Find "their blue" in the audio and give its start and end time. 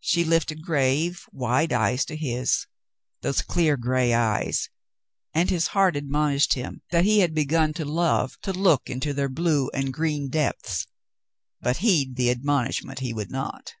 9.12-9.68